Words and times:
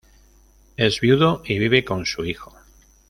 Es 0.77 0.99
viudo 0.99 1.43
y 1.45 1.59
vive 1.59 1.85
con 1.85 2.07
su 2.07 2.25
hijo. 2.25 2.51